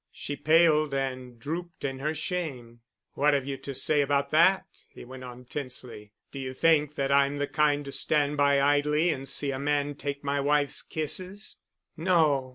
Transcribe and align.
She 0.11 0.35
paled 0.35 0.95
and 0.95 1.37
drooped 1.37 1.85
in 1.85 1.99
her 1.99 2.15
shame. 2.15 2.79
"What 3.13 3.35
have 3.35 3.45
you 3.45 3.55
to 3.57 3.75
say 3.75 4.01
about 4.01 4.31
that?" 4.31 4.65
he 4.89 5.05
went 5.05 5.23
on 5.23 5.45
tensely. 5.45 6.11
"Do 6.31 6.39
you 6.39 6.53
think 6.55 6.95
that 6.95 7.11
I'm 7.11 7.37
the 7.37 7.45
kind 7.45 7.85
to 7.85 7.91
stand 7.91 8.35
by 8.35 8.59
idly 8.59 9.11
and 9.11 9.29
see 9.29 9.51
a 9.51 9.59
man 9.59 9.93
take 9.93 10.23
my 10.23 10.39
wife's 10.39 10.81
kisses?" 10.81 11.57
"No. 11.95 12.49